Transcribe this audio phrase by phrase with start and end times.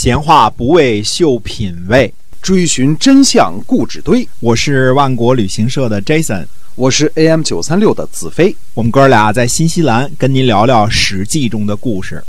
[0.00, 4.26] 闲话不为秀品味，追寻真相故纸堆。
[4.38, 8.54] 我是万国旅行社的 Jason，我是 AM 九三六的子飞。
[8.74, 12.22] 我们哥俩在新西兰跟您聊聊《史记》中的故事。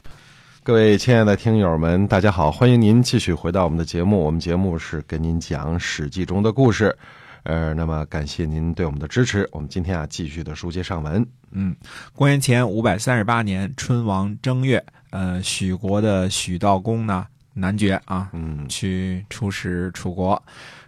[0.63, 4.17] 各位亲爱的听友们，大家好，欢迎您继续回到我们的节目。
[4.17, 6.97] 我们节目是跟您讲《史记》中的故事。
[7.43, 9.47] 呃，那么感谢您对我们的支持。
[9.51, 11.23] 我们今天啊，继续的书接上文。
[11.51, 11.75] 嗯，
[12.15, 20.41] 公元前五百三十八年春王正月，呃，许国的许道公呢男爵啊，嗯，去出使楚国。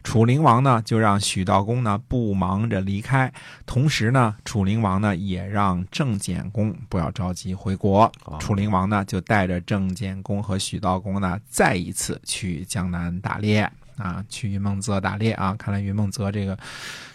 [0.04, 3.32] 楚灵王呢就让许道公呢不忙着离开，
[3.66, 8.12] 同时呢，楚灵王呢也让郑简公不要着急回国。
[8.26, 15.54] 哦楚灵王呢就带着郑简公和许道公呢再一次去江南打猎啊，去云梦泽打猎啊。
[15.60, 16.58] 看来云梦泽这个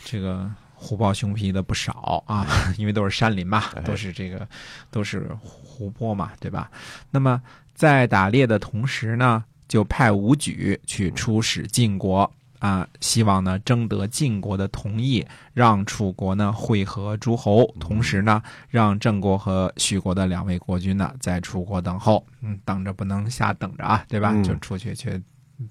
[0.04, 2.46] 这个虎豹熊皮的不少啊，
[2.78, 4.46] 因为都是山林嘛，哎都是这个
[4.90, 6.70] 都是湖泊嘛，对吧？
[7.10, 7.42] 那么
[7.74, 12.30] 在打猎的同时呢，就派武举去出使晋国。
[12.58, 22.26] 啊，希望呢征得晋国的同意，让楚国呢会合诸侯，同时呢让郑国和许国的两位国君呢在楚国等候。
[22.40, 24.32] 嗯，等着不能瞎等着啊，对吧？
[24.34, 25.23] 嗯就出去去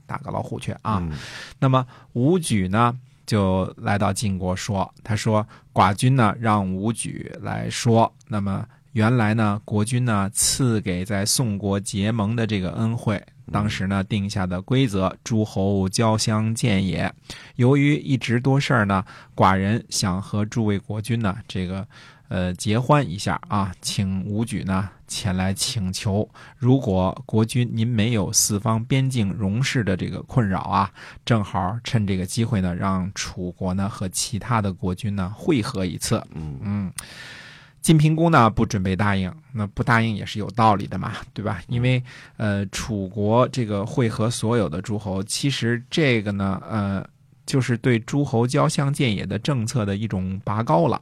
[0.05, 0.99] 打个老虎去啊。
[1.01, 1.17] 嗯
[1.59, 13.21] 那么武举呢，就来到晋国说，他说寡君呢让武举来说，那么原来呢国君呢赐给在宋国结盟的这个恩惠。
[13.51, 17.11] 当时呢定下的规则，诸侯交相见也。
[17.55, 19.03] 由于一直多事儿呢，
[19.35, 21.87] 寡人想和诸位国君呢，这个
[22.27, 26.27] 呃结欢一下啊，请武举呢前来请求。
[26.57, 30.91] 如果国君您没有四方边境戎事的这个困扰啊，
[31.23, 36.21] 正好趁这个机会呢，让楚国呢和其他的国君呢会合一次。
[36.33, 36.93] 嗯嗯，
[37.85, 41.61] 晋平公呢不准备答应，那不答应也是有道理的嘛， 对吧？
[41.67, 42.01] 因为
[42.35, 47.07] 呃，楚国这个会合所有的诸侯，其实这个呢，呃，
[47.45, 50.99] 就是对诸侯交相见也的政策的一种拔高了。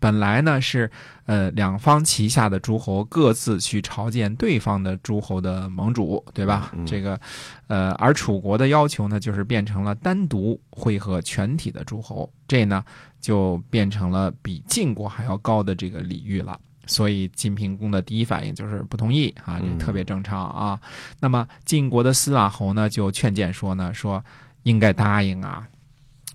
[0.00, 0.90] 本来呢是
[1.26, 6.72] 呃两方旗下的诸侯各自去朝见对方的诸侯的盟主，对吧？
[6.74, 7.20] 嗯这个
[7.68, 12.82] 呃，而楚国的要求呢，就是变成了单独会合全体的诸侯，这呢
[13.20, 16.58] 就变成了比晋国还要高的这个礼遇了。
[16.86, 20.80] 所以晋平公的第一反应就是不同意啊，这嗯特别正常啊。
[21.20, 24.24] 那么晋国的司马侯呢，就劝谏说呢，说
[24.64, 25.68] 应该答应啊。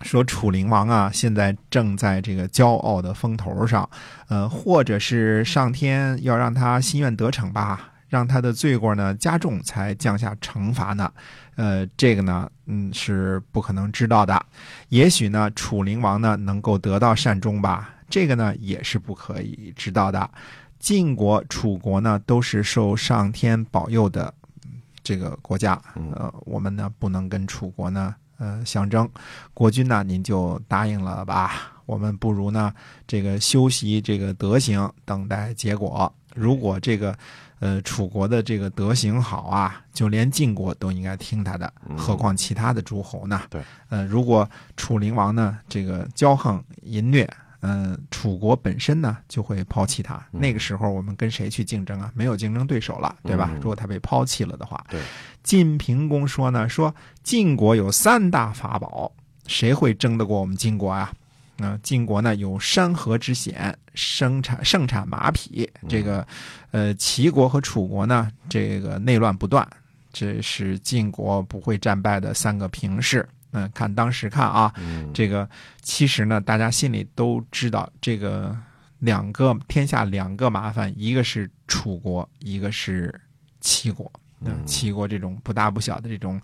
[0.06, 3.90] 说楚灵王啊，现在正在这个骄傲的风头上，
[4.28, 11.12] 呃，或者是上天要让他心愿得逞吧，让他的罪过呢加重，才降下惩罚呢。
[11.56, 14.46] 呃，这个呢，嗯，是不可能知道的。
[14.90, 20.30] 也许呢，楚灵王呢能够得到善终吧，这个呢也是不可以知道的。
[20.78, 24.32] 晋国、楚国呢都是受上天保佑的
[24.66, 25.82] 嗯这个国家，
[26.14, 29.10] 呃，我们呢不能跟楚国呢呃象征。
[29.54, 31.72] 国君呢，您就答应了吧。
[31.86, 32.74] 我们不如呢
[33.06, 36.12] 这个修习这个德行，等待结果。
[36.34, 37.16] 如果这个
[37.60, 43.42] 呃楚国的这个德行好啊，就连晋国都应该听他的，何况其他的诸侯呢？
[43.50, 47.32] 对，呃，如果楚灵王呢这个骄横淫虐，
[47.68, 50.24] 嗯、楚国本身呢就会抛弃他。
[50.30, 52.12] 那个时候我们跟谁去竞争啊？
[52.14, 53.50] 没有竞争对手了，对吧？
[53.54, 55.02] 嗯如果他被抛弃了的话，对。
[55.42, 56.94] 晋平公说呢，说
[57.24, 59.12] 晋国有三大法宝，
[59.48, 61.12] 谁会争得过我们晋国啊？
[61.58, 65.68] 那、晋国呢有山河之险，生产盛产马匹。
[65.88, 66.28] 这个，
[66.72, 69.68] 呃，齐国和楚国呢，这个内乱不断，
[70.12, 73.28] 这是晋国不会战败的三个平势。
[73.56, 75.50] 嗯，看当时看啊，嗯这个
[75.82, 78.56] 其实呢，大家心里都知道，这个
[79.00, 83.14] 两个天下两个麻烦，一个是楚国，一个是
[83.62, 84.12] 齐国。
[84.42, 86.40] 嗯，齐国这种不大不小的这种，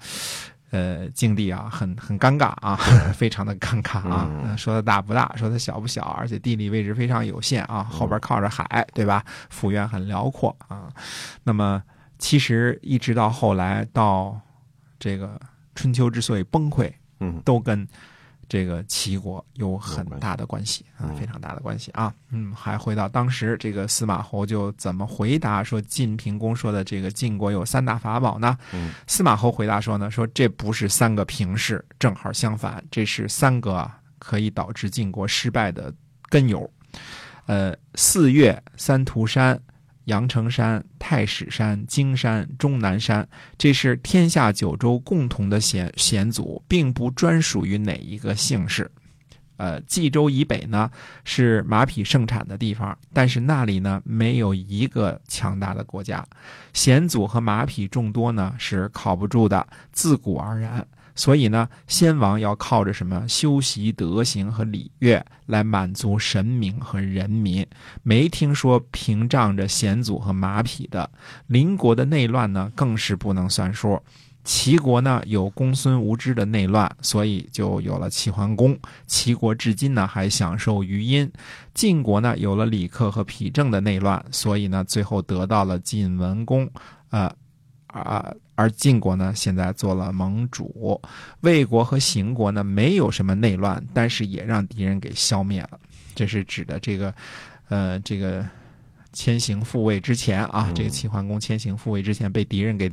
[0.71, 2.75] 呃，境地啊，很很尴尬啊，
[3.13, 4.55] 非常的尴尬啊。
[4.57, 9.23] 说它大不大，说它小不小，而且地理位置非常有限啊，后边靠着海，对吧？
[9.49, 10.87] 幅员很辽阔啊。
[11.43, 11.83] 那么，
[12.17, 14.39] 其实一直到后来到
[14.97, 15.39] 这个
[15.75, 17.87] 春秋之所以崩溃，嗯都跟
[18.49, 22.13] 这个齐国有很大的关系啊，嗯非常大的关系啊。
[22.31, 28.57] 嗯，还回到当时这个司马侯就怎么回答说晋平公说的这个晋国有三大法宝呢？
[28.73, 35.93] 嗯司马侯回答说呢，说这不是三个平氏，正好相反，这是三个啊可以导致晋国失败的
[36.27, 36.69] 根由。
[37.45, 39.57] 呃，四月、三涂山、
[40.05, 43.27] 阳城山、太史山、荆山、终南山，
[43.57, 48.89] 这是天下九州共同的险险阻，并不专属于哪一个姓氏。
[49.57, 50.89] 呃，冀州以北呢
[51.25, 56.25] 是马匹盛产的地方，但是那里呢没有一个强大的国家，
[56.71, 60.87] 险阻和马匹众多呢是靠不住的，自古而然。
[61.21, 67.63] 所以呢，先王要靠着什么修习德行和礼乐来满足神明和人民，
[68.01, 71.07] 没听说屏障着险阻和马匹的。
[71.45, 74.01] 邻国的内乱呢，更是不能算数。
[74.43, 78.75] 齐国呢有公孙无知的内乱，所以就有了齐桓公。
[79.05, 81.31] 齐国至今呢还享受余荫。
[81.75, 86.67] 晋国呢有了李克和皮正的内乱，所以呢最后得到了晋文公。
[87.11, 87.31] 呃，
[87.85, 90.99] 啊，而晋国呢现在做了盟主。
[91.41, 95.79] 魏国和邢国呢没有什么内乱，但是也让敌人给消灭了。
[96.15, 97.13] 这是指的这个，
[97.69, 98.45] 呃，这个
[99.13, 102.91] 千行复位之前啊，这个齐桓公千行复位之前被敌人给。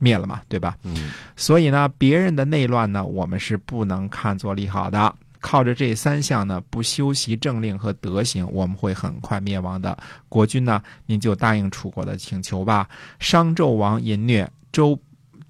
[0.00, 0.78] 灭了嘛，对吧？
[0.84, 5.12] 嗯，所以呢，别人的内乱呢，我们是不能看作利好的。
[5.40, 9.98] 靠着这三项呢，不修习政令和德行，我们会很快灭亡的。
[10.28, 12.88] 国君呢，您就答应楚国的请求吧。
[13.18, 14.96] 商纣王淫虐，周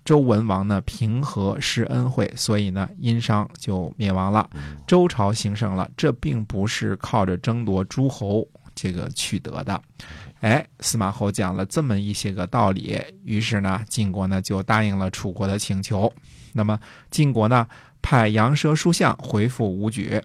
[0.06, 4.48] 周文王呢平和施恩惠，所以呢，殷商就灭亡了，
[4.86, 5.86] 周朝兴盛了。
[5.98, 9.82] 这并不是靠着争夺诸侯这个取得的。
[10.40, 16.10] 哎，司马侯讲了这么一些个道理，于是呢，晋国呢就答应了楚国的请求。
[16.54, 16.80] 那么
[17.10, 17.66] 晋国呢
[18.00, 20.18] 派杨奢书相回复武举，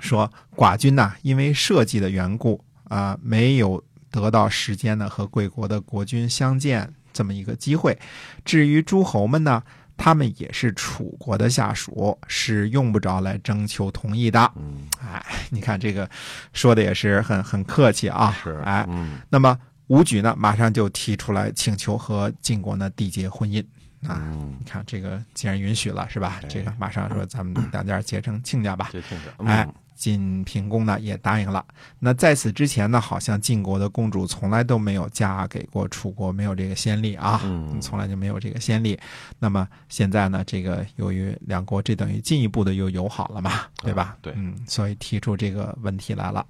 [0.00, 7.98] 说寡君呐，因为社稷的缘故啊，没有得到时间呢和贵国的国君相见这么一个机会。
[8.44, 9.62] 至于诸侯们呢？
[9.96, 14.52] 他们也是楚国的下属，是用不着来征求同意的。
[14.56, 16.10] 嗯，哎，你看这个
[16.52, 18.36] 说的也是很很客气啊。
[18.42, 19.56] 是，哎，嗯那么
[19.86, 23.64] 武举呢，马上就提出来请求和晋国呢缔结婚姻
[24.02, 24.18] 啊。
[24.20, 26.40] 嗯，你看这个既然允许了，是吧？
[26.42, 28.88] 哎这个马上说咱们大家结成亲家吧。
[28.90, 31.64] 结亲家，哎嗯，晋平公呢也答应了。
[31.98, 38.98] 那在此之前呢，好像晋国的公主从来都没有嫁给过楚国，没有这个先例啊，嗯从来就没有这个先例。
[39.38, 44.16] 那么现在呢，这个由于两国这等于进一步的又友好了嘛，对吧？
[44.20, 46.44] 对嗯，所以提出这个问题来了。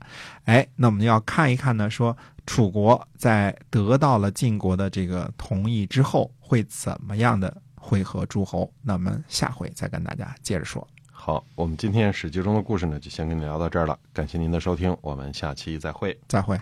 [0.45, 8.71] 哎，那我们要看一看呢，说楚国在得到了晋国的这个同意之后，会怎么样的会合诸侯？
[8.83, 10.87] 那我们下回再跟大家接着说。
[11.27, 13.99] 好，我们今天《史记》中的故事呢，就先跟你聊到这儿了。
[14.13, 16.15] 感谢您的收听，我们下期再会。
[16.29, 16.61] 再会。